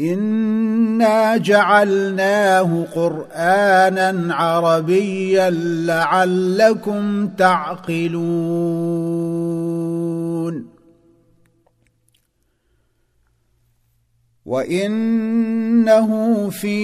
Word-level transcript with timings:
انا 0.00 1.36
جعلناه 1.36 2.86
قرانا 2.94 4.34
عربيا 4.34 5.50
لعلكم 5.86 7.28
تعقلون 7.28 8.74
وانه 14.44 16.10
في 16.50 16.80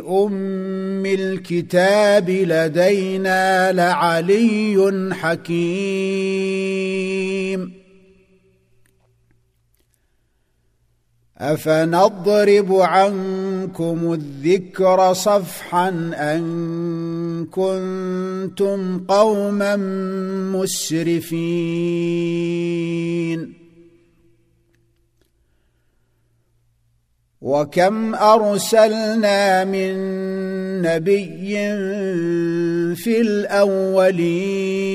ام 0.00 1.06
الكتاب 1.06 2.30
لدينا 2.30 3.72
لعلي 3.72 5.10
حكيم 5.14 6.64
أفنضرب 11.38 12.72
عنكم 12.74 14.12
الذكر 14.12 15.12
صفحا 15.12 15.88
أن 16.14 17.46
كنتم 17.50 18.98
قوما 18.98 19.76
مسرفين؟ 20.56 21.64
وكم 27.40 28.14
أرسلنا 28.14 29.64
من 29.64 29.94
نبي 30.82 31.54
في 32.94 33.20
الأولين؟ 33.20 34.94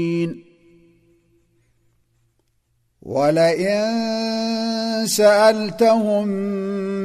ولئن 3.11 5.03
سألتهم 5.05 6.27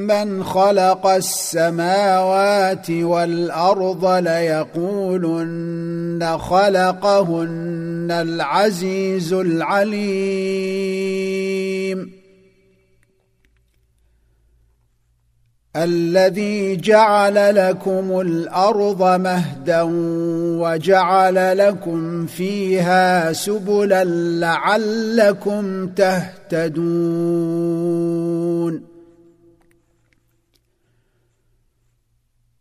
من 0.07 0.45
خلق 0.45 1.07
السماوات 1.07 2.91
والأرض 2.91 4.07
ليقولن 4.07 5.59
خلقهن 6.39 8.09
العزيز 8.11 9.33
العليم. 9.33 10.57
الذي 15.77 16.77
جعل 16.77 17.55
لكم 17.55 18.21
الأرض 18.21 19.03
مهدا 19.21 19.83
وجعل 20.61 21.59
لكم 21.59 22.27
فيها 22.27 23.33
سبلا 23.33 24.05
لعلكم 24.41 25.87
تهتدون 25.87 27.57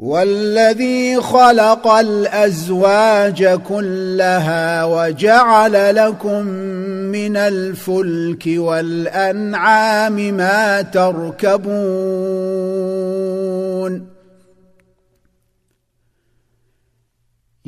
والذي 0.00 1.20
خلق 1.20 1.88
الأزواج 1.88 3.44
كلها 3.44 4.84
وجعل 4.84 5.94
لكم 5.96 6.46
من 7.12 7.36
الفلك 7.36 8.44
والأنعام 8.46 10.16
ما 10.16 10.82
تركبون 10.82 11.70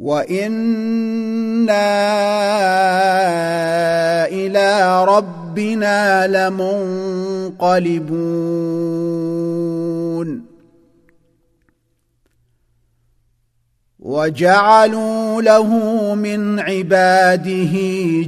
وأنا 0.00 1.86
إلى 4.26 5.04
ربنا 5.04 6.26
لمنقلبون 6.26 7.90
وجعلوا 14.00 15.42
له 15.42 15.68
من 16.14 16.60
عباده 16.60 17.74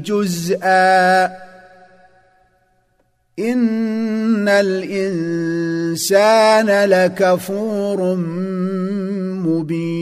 جزءا 0.04 1.24
ان 3.38 4.48
الانسان 4.48 6.04
لكفور 6.84 8.14
مبين 9.46 10.01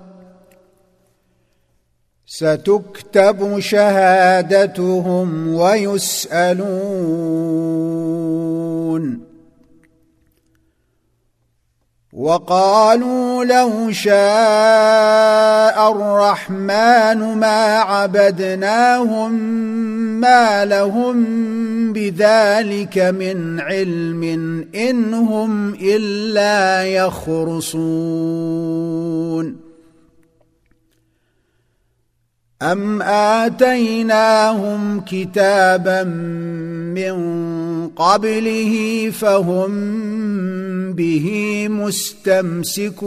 ستكتب 2.33 3.59
شهادتهم 3.59 5.55
ويسألون. 5.55 6.61
وقالوا 12.13 13.45
لو 13.45 13.91
شاء 13.91 15.91
الرحمن 15.91 17.37
ما 17.37 17.79
عبدناهم 17.79 19.33
ما 20.19 20.65
لهم 20.65 21.23
بذلك 21.93 22.97
من 22.97 23.59
علم 23.59 24.23
إن 24.75 25.13
هم 25.13 25.73
إلا 25.73 26.83
يخرصون. 26.83 27.71
أم 32.61 33.01
آتيناهم 33.41 35.01
كتابا 35.01 36.03
من 36.93 37.15
قبله 37.89 38.73
فهم 39.19 39.71
به 40.93 41.27
مستمسكون 41.69 43.01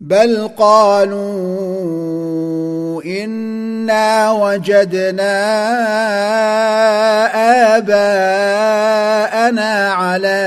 بل 0.00 0.48
قالوا 0.48 1.92
إنا 3.02 4.32
وجدنا 4.32 5.36
آباءنا 7.76 9.92
على 9.92 10.40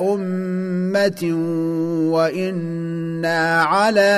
أمة 0.00 1.22
وإنا 2.12 3.62
على 3.62 4.12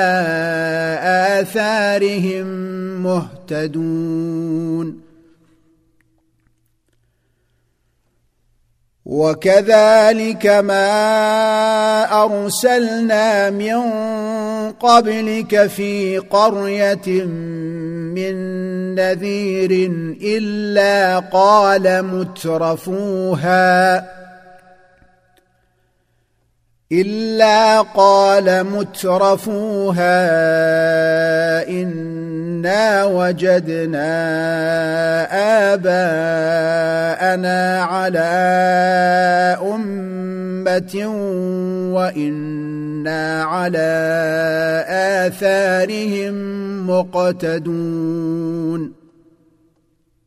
آثارهم 1.40 2.46
مهتدون. 3.02 5.10
وكذلك 9.10 10.46
ما 10.46 10.92
أرسلنا 12.24 13.50
من 13.50 13.82
قبلك 14.72 15.66
في 15.66 16.18
قرية 16.18 17.24
من 18.14 18.34
نذير 18.94 19.90
إلا 20.22 21.18
قال 21.18 22.02
مترفوها. 22.02 24.04
إلا 26.92 27.80
قال 27.80 28.64
مترفوها 28.64 30.18
إنا 31.68 33.04
وجدنا 33.04 34.10
آباءنا 35.74 37.82
على 37.82 38.28
أمة 39.62 41.06
وإنا 41.94 43.42
على 43.42 43.90
آثارهم 44.88 46.34
مقتدون 46.90 48.99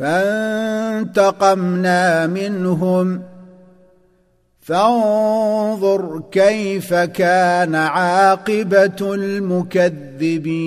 فانتقمنا 0.00 2.26
منهم. 2.26 3.22
فانظر 4.60 6.22
كيف 6.32 6.94
كان 6.94 7.74
عاقبة 7.74 9.14
المكذبين. 9.14 10.60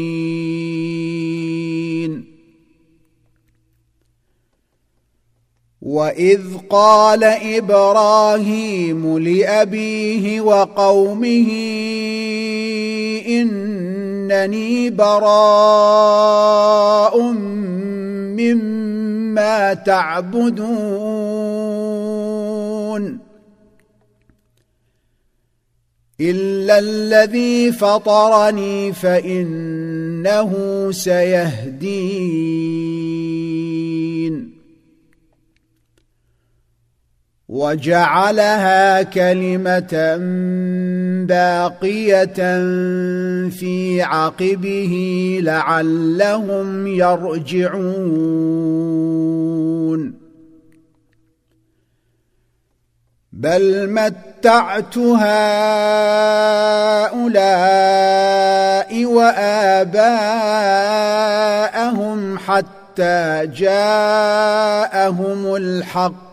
وإذ 5.81 6.41
قال 6.69 7.23
إبراهيم 7.23 9.19
لأبيه 9.19 10.41
وقومه 10.41 11.47
إنني 13.27 14.89
براء 14.89 15.33
مما 18.35 19.73
تعبدون 19.73 20.63
إلا 26.21 26.79
الذي 26.79 27.71
فطرني 27.71 28.93
فإنه 28.93 30.51
سيهدين. 30.91 32.23
وجعلها 37.53 39.03
كلمة 39.03 40.17
باقية 41.25 42.33
في 43.49 44.01
عقبه 44.01 44.93
لعلهم 45.43 46.87
يرجعون. 46.87 48.53
بل 53.33 53.89
متعت 53.89 54.97
هؤلاء 54.97 55.23
وآباءهم 59.05 60.03
حتى 62.37 63.47
جاءهم 63.55 65.55
الحق. 65.55 66.32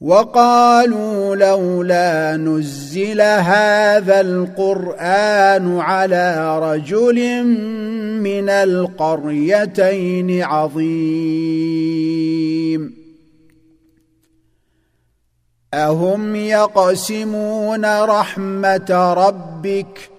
وقالوا 0.00 1.36
لولا 1.36 2.36
نزل 2.36 3.20
هذا 3.20 4.20
القرآن 4.20 5.80
على 5.80 6.58
رجل 6.58 7.44
من 8.22 8.48
القريتين 8.48 10.42
عظيم. 10.42 11.88
أهم 15.74 16.36
يقسمون 16.36 17.84
رحمة 18.04 19.14
ربك 19.16 20.17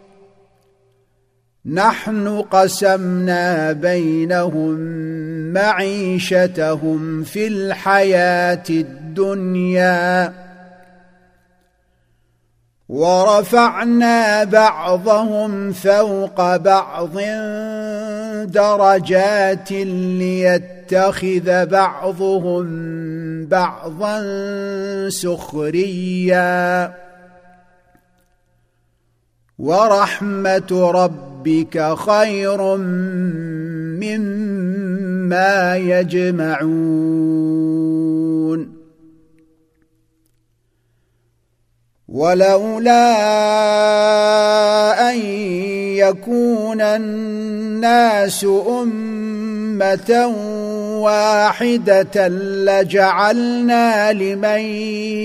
نحن 1.74 2.42
قسمنا 2.42 3.72
بينهم 3.72 4.80
معيشتهم 5.54 7.24
في 7.24 7.48
الحياة 7.48 8.64
الدنيا 8.70 10.34
ورفعنا 12.90 14.44
بعضهم 14.44 15.72
فوق 15.72 16.56
بعض 16.58 17.18
درجات 18.46 19.72
ليتخذ 19.72 21.66
بعضهم 21.66 22.66
بعضا 23.46 24.20
سخريا. 25.10 26.94
ورحمة 29.60 30.68
ربك 31.40 31.96
خير 31.96 32.76
مما 33.96 35.78
يجمعون. 35.78 37.30
ولولا 42.08 43.06
أن 45.12 45.18
يكون 45.96 46.82
الناس 46.82 48.46
أمة 48.70 50.28
واحدة 51.00 52.28
لجعلنا 52.68 54.14
لمن 54.14 54.60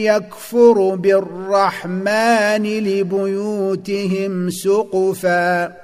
يكفر 0.04 0.94
بالرحمن 0.94 2.62
لبيوتهم 2.62 4.50
سقفا. 4.50 5.83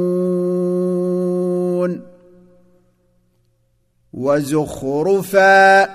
وزخرفا 4.13 5.89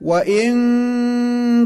وإن 0.00 0.54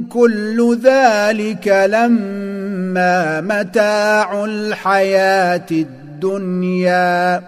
كل 0.05 0.79
ذلك 0.83 1.69
لما 1.69 3.41
متاع 3.41 4.45
الحياة 4.45 5.67
الدنيا 5.71 7.43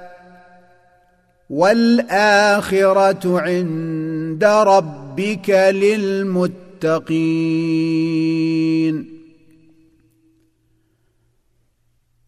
والآخرة 1.50 3.40
عند 3.40 4.44
ربك 4.44 5.50
للمتقين 5.50 6.50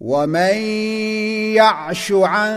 ومن 0.02 0.56
يعش 1.54 2.12
عن 2.12 2.52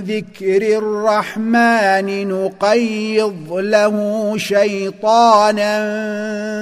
ذكر 0.00 0.78
الرحمن 0.78 2.28
نقيض 2.28 3.52
له 3.52 4.34
شيطانا 4.38 5.70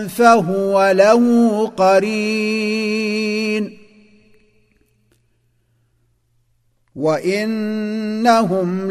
فهو 0.08 0.90
له 0.90 1.66
قرين 1.66 3.04
وانهم 6.94 8.90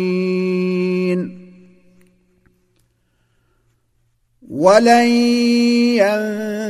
ولن 4.51 5.07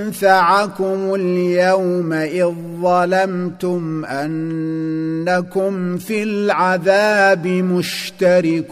ينفعكم 0.05 1.15
اليوم 1.15 2.13
إذ 2.13 2.53
ظلمتم 2.81 4.05
أنكم 4.05 5.97
في 5.97 6.23
العذاب 6.23 7.47
مشتركون 7.47 8.71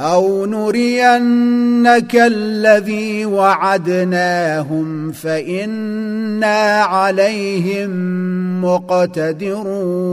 أو 0.00 0.46
نرينك 0.46 2.16
الذي 2.16 3.24
وعدناهم 3.24 5.12
فإنا 5.12 6.80
عليهم 6.82 7.90
مقتدرون. 8.64 10.10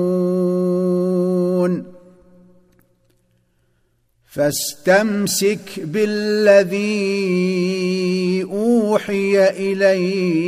فاستمسك 4.32 5.60
بالذي 5.77 6.84
أوحي 8.44 9.50
إليك. 9.50 10.48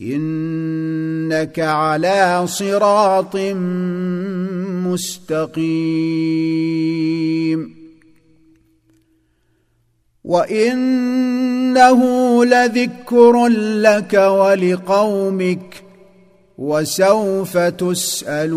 إنك 0.00 1.58
على 1.58 2.42
صراط 2.46 3.36
مستقيم 4.96 5.76
وإنه 10.24 12.00
لذكر 12.44 13.46
لك 13.86 14.14
ولقومك 14.14 15.82
وسوف 16.58 17.58
تسألون. 17.58 18.56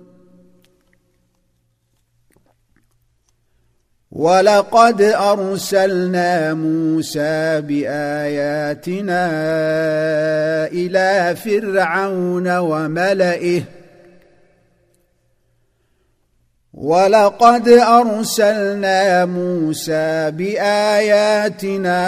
ولقد 4.11 5.01
أرسلنا 5.01 6.53
موسى 6.53 7.61
بآياتنا 7.61 9.27
إلى 10.67 11.35
فرعون 11.35 12.57
وملئه. 12.57 13.63
ولقد 16.73 17.69
أرسلنا 17.69 19.25
موسى 19.25 20.31
بآياتنا 20.31 21.99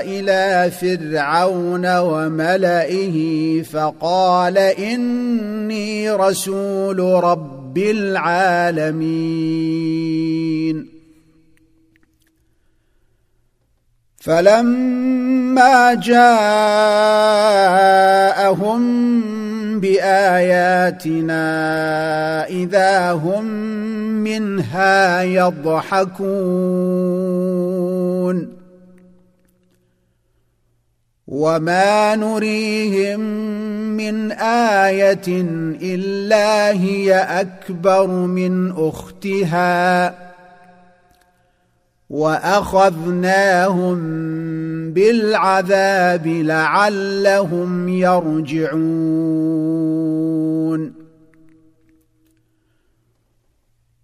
إلى 0.00 0.70
فرعون 0.70 1.98
وملئه 1.98 3.62
فقال 3.62 4.58
إني 4.58 6.10
رسول 6.10 7.00
رب 7.76 7.82
العالمين. 7.82 9.16
فلما 14.16 15.94
جاءهم 15.94 16.40
بآياتنا 19.80 21.38
إذا 22.48 23.12
هم 23.12 23.44
منها 24.24 25.22
يضحكون 25.22 26.16
وما 31.28 32.16
نريهم 32.16 33.20
من 33.96 34.32
إيه 34.32 35.26
الا 35.82 36.70
هي 36.70 37.14
اكبر 37.14 38.06
من 38.06 38.72
اختها 38.76 40.14
واخذناهم 42.10 43.98
بالعذاب 44.92 46.26
لعلهم 46.26 47.88
يرجعون 47.88 49.65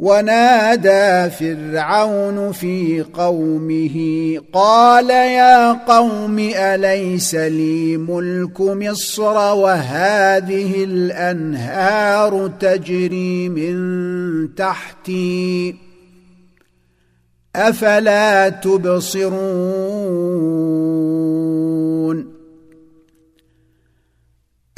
ونادى 0.00 1.30
فرعون 1.30 2.52
في 2.52 3.04
قومه 3.14 3.96
قال 4.52 5.10
يا 5.10 5.72
قوم 5.72 6.38
أليس 6.38 7.34
لي 7.34 7.96
ملك 7.96 8.60
مصر 8.60 9.54
وهذه 9.54 10.84
الأنهار 10.84 12.50
تجري 12.60 13.48
من 13.48 14.54
تحتي؟ 14.54 15.76
أفلا 17.56 18.48
تبصرون؟ 18.48 19.40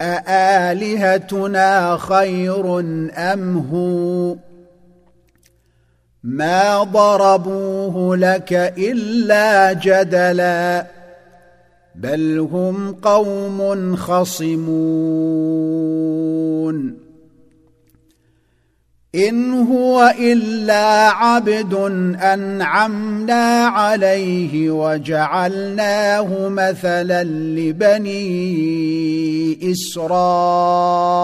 أآلهتنا 0.00 1.96
خير 1.96 2.80
أم 3.16 3.58
هو؟ 3.72 4.36
ما 6.22 6.82
ضربوه 6.82 8.16
لك 8.16 8.52
إلا 8.78 9.72
جدلا. 9.72 10.95
بل 11.96 12.38
هم 12.52 12.92
قوم 12.92 13.96
خصمون 13.96 15.06
ان 19.14 19.52
هو 19.52 20.14
الا 20.20 21.08
عبد 21.08 21.74
انعمنا 22.22 23.66
عليه 23.66 24.70
وجعلناه 24.70 26.48
مثلا 26.48 27.24
لبني 27.24 28.12
اسرائيل 29.72 31.16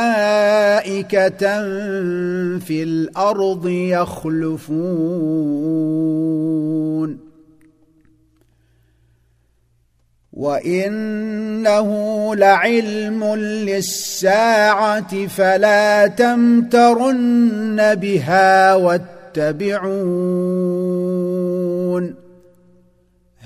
في 2.59 2.83
الأرض 2.83 3.69
يخلفون. 3.69 5.13
وإنه 10.33 11.89
لعلم 12.35 13.35
للساعة 13.35 15.27
فلا 15.27 16.07
تمترن 16.07 17.95
بها 17.95 18.75
واتبعون. 18.75 19.83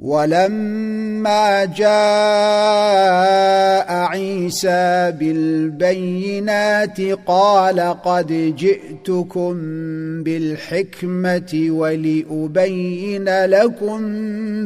ولما 0.00 1.64
جاء 1.64 1.92
عيسى 3.92 5.10
بالبينات 5.10 7.00
قال 7.26 7.80
قد 7.80 8.56
جئتكم 8.58 9.54
بالحكمة 10.22 11.66
ولأبين 11.70 13.44
لكم 13.44 14.00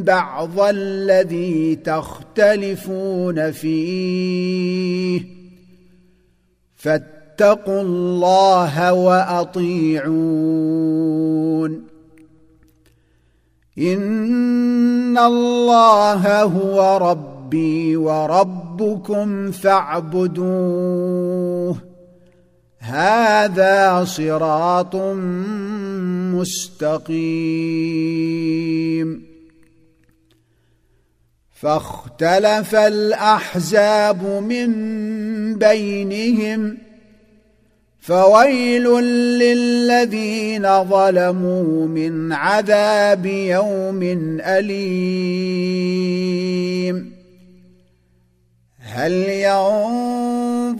بعض 0.03 0.59
الذي 0.59 1.75
تختلفون 1.75 3.51
فيه. 3.51 5.21
فاتقوا 6.75 7.81
الله 7.81 8.93
وأطيعون. 8.93 10.05
ان 15.15 15.21
الله 15.23 16.43
هو 16.43 16.97
ربي 16.97 17.95
وربكم 17.95 19.51
فاعبدوه 19.51 20.95
هذا 22.79 24.05
صراط 24.05 24.95
مستقيم. 26.35 27.35
فاختلف 31.51 32.75
الاحزاب 32.75 34.23
من 34.23 34.69
بينهم 35.57 36.77
فويل 38.05 38.83
للذين 39.39 40.83
ظلموا 40.83 41.87
من 41.87 42.33
عذاب 42.33 43.25
يوم 43.25 44.03
أليم. 44.41 45.95
هل 48.79 49.13
ينظرون 50.73 50.75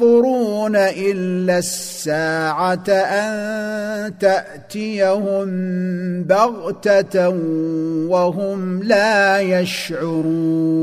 إلا 0.76 1.58
الساعة 1.58 2.90
أن 2.90 4.18
تأتيهم 4.18 5.48
بغتة 6.24 7.30
وهم 8.10 8.84
لا 8.84 9.40
يشعرون؟ 9.42 10.76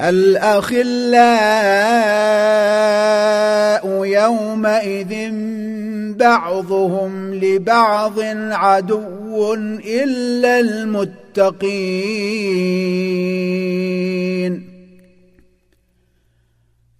الأخلاء 0.00 0.90
يومئذ 4.04 5.30
بعضهم 6.16 7.34
لبعض 7.34 8.20
عدو 8.50 9.54
إلا 9.84 10.60
المتقين. 10.60 11.90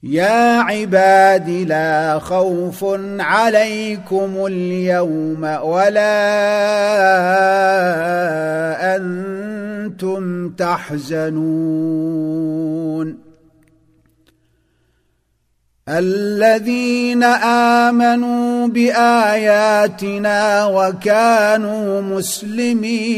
يا 0.02 0.60
عباد 0.60 1.48
لا 1.48 2.18
خوف 2.18 2.84
عليكم 3.20 4.46
اليوم 4.46 5.42
ولا 5.44 6.16
أنتم 8.96 10.48
تحزنون. 10.48 11.30
الذين 15.88 17.22
آمنوا 17.22 18.68
بآياتنا 18.68 20.66
وكانوا 20.66 22.00
مسلمين. 22.00 23.10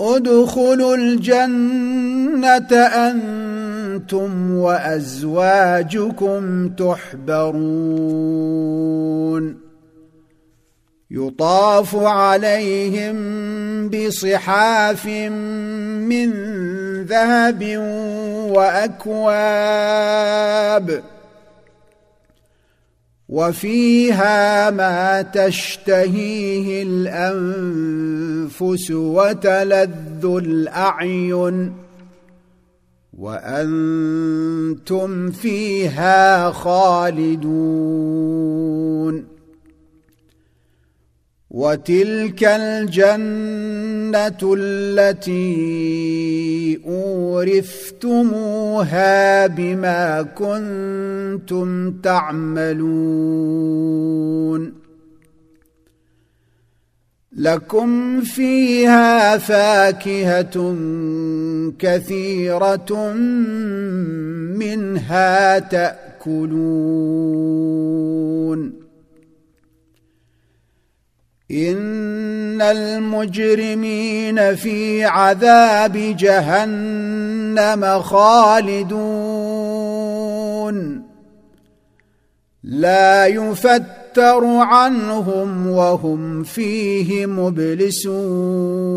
ادخلوا 0.00 0.96
الجنة 0.96 2.76
أنتم 2.76 4.54
وأزواجكم 4.54 6.40
تحبرون. 6.68 8.10
يطاف 11.10 11.96
عليهم 11.96 13.16
بصحاف 13.88 15.06
من 15.06 16.30
ذهب 17.04 17.76
وأكواب. 18.56 19.60
وفيها 23.30 24.70
ما 24.70 25.22
تشتهيه 25.22 26.82
الأنفس 26.82 28.60
وتلذ 28.90 30.24
الأعين 30.24 31.72
وأنتم 33.18 35.10
فيها 35.30 36.50
خالدون 36.50 37.50
وتلك 41.50 42.44
الجنة 42.44 44.54
التي 44.58 45.50
أورثتموها 46.86 48.66
بما 49.46 50.22
كنتم 50.22 51.92
تعملون. 51.92 52.80
لكم 57.36 58.20
فيها 58.20 59.38
فاكهة 59.38 60.76
كثيرة 61.78 63.12
منها 64.56 65.58
تأكلون. 65.58 67.20
إن 71.50 72.62
المجرمين 72.62 74.54
في 74.56 75.04
عذاب 75.04 75.92
جهنم 76.18 78.00
خالدون. 78.02 79.00
لا 82.64 83.26
يفتر 83.26 84.44
عنهم 84.44 85.66
وهم 85.66 86.42
فيه 86.42 87.26
مبلسون. 87.26 88.90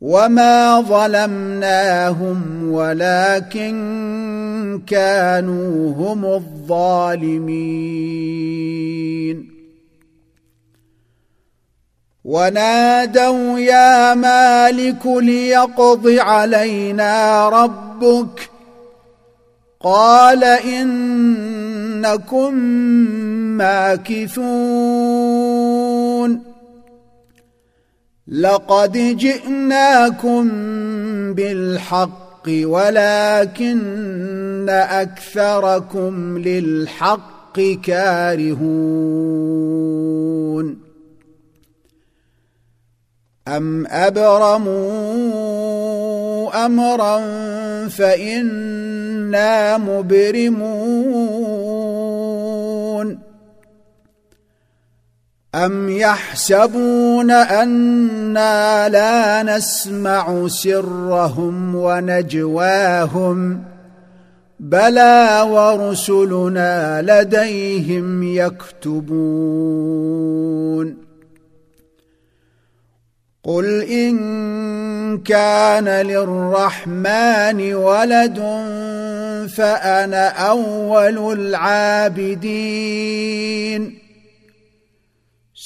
وما 0.00 0.80
ظلمناهم 0.80 2.70
ولكن 2.72 4.27
كانوا 4.86 5.94
هم 5.94 6.24
الظالمين. 6.24 7.88
ونادوا 12.24 13.58
يا 13.58 14.14
مالك 14.14 15.06
ليقض 15.06 16.08
علينا 16.08 17.48
ربك. 17.48 18.50
قال 19.80 20.44
إنكم 20.44 22.54
ماكثون. 23.56 25.28
لقد 28.28 28.92
جئناكم 28.92 30.48
بالحق. 31.34 32.27
ولكن 32.48 34.68
أكثركم 34.68 36.38
للحق 36.38 37.60
كارهون. 37.82 39.38
أم 43.48 43.86
أبرموا 43.86 45.28
أمرا 46.66 47.18
فإنا 47.88 49.78
مبرمون؟ 49.78 51.67
أم 55.64 55.88
يحسبون 55.88 57.30
أنا 57.30 58.88
لا 58.88 59.42
نسمع 59.42 60.48
سرهم 60.48 61.74
ونجواهم 61.74 63.62
بلى 64.60 65.46
ورسلنا 65.50 67.02
لديهم 67.02 68.22
يكتبون 68.36 69.48
قل 73.44 73.82
إن 73.82 75.18
كان 75.18 75.88
للرحمن 75.88 77.74
ولد 77.74 78.38
فأنا 79.56 80.28
أول 80.28 81.38
العابدين 81.40 82.78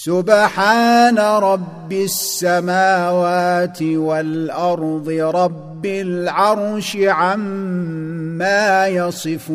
سبحان 0.04 1.18
رب 1.18 1.92
السماوات 1.92 3.82
والأرض 3.82 5.08
رب 5.10 5.86
العرش 5.86 6.96
عما 6.96 8.86
يصفون. 8.88 9.52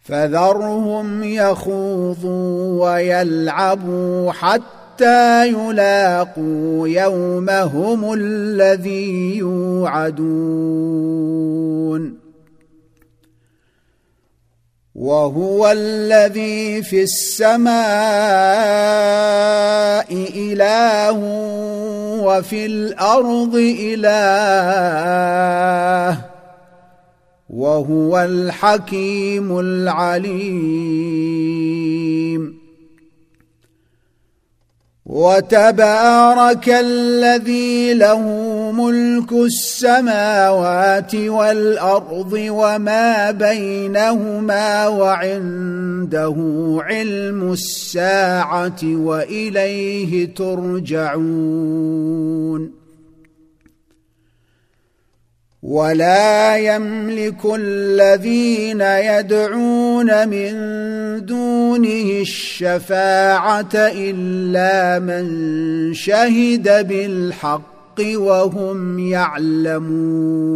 فذرهم 0.00 1.22
يخوضوا 1.24 2.84
ويلعبوا 2.84 4.32
حتى 4.32 5.48
يلاقوا 5.48 6.88
يومهم 6.88 8.12
الذي 8.12 9.36
يوعدون. 9.38 10.20
وهو 15.00 15.72
الذي 15.72 16.82
في 16.82 17.02
السماء 17.02 17.72
إله 20.36 21.18
وفي 22.20 22.66
الأرض 22.66 23.54
إله 23.80 24.10
وهو 27.50 28.18
الحكيم 28.20 29.58
العليم. 29.58 31.00
وتبارك 35.10 36.68
الذي 36.68 37.94
له 37.94 38.22
ملك 38.72 39.32
السماوات 39.32 41.14
والأرض 41.14 42.32
وما 42.32 43.30
بينهما 43.30 44.86
وعنده 44.86 46.36
علم 46.80 47.52
الساعة 47.52 48.80
وإليه 48.84 50.34
ترجعون. 50.34 51.20
ولا 55.62 56.56
يملك 56.56 57.40
الذين 57.54 58.80
يدعون 58.80 60.28
من 60.28 60.52
دونه 61.26 62.20
الشفاعة 62.20 63.74
إلا 63.74 64.98
من 64.98 65.94
شهد 65.94 66.88
بالحق 66.88 68.00
وهم 68.00 68.98
يعلمون. 68.98 70.50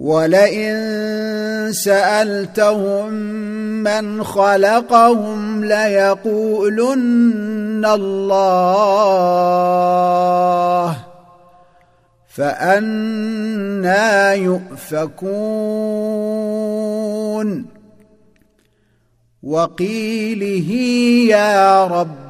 ولئن 0.00 1.72
سألتهم 1.72 3.12
من 3.84 4.24
خلقهم 4.24 5.64
ليقولن 5.64 7.84
الله 7.84 8.96
فأنا 12.28 14.32
يؤفكون. 14.32 15.10
وقيله 19.42 20.70
يا 21.30 21.86
رب 21.86 22.29